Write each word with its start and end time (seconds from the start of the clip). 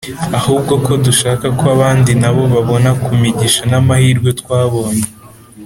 ahubwo 0.39 0.73
ko 0.85 0.91
dushaka 1.05 1.45
ko 1.57 1.63
abandi 1.75 2.11
na 2.21 2.29
bo 2.35 2.43
babona 2.53 2.89
ku 3.03 3.09
migisha 3.21 3.61
n’amahirwe 3.71 4.29
twabonye 4.41 5.05